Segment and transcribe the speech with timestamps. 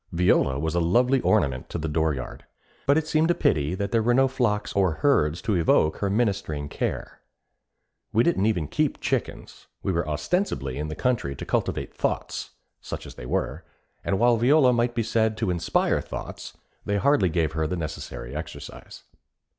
[0.11, 2.45] Viola was a lovely ornament to the dooryard;
[2.87, 6.09] but it seemed a pity that there were no flocks or herds to evoke her
[6.09, 7.21] ministering care.
[8.11, 12.49] We didn't even keep chickens; we were ostensibly in the country to cultivate thoughts,
[12.81, 13.63] such as they were,
[14.03, 18.35] and while Viola might be said to inspire thoughts, they hardly gave her the necessary
[18.35, 19.03] exercise.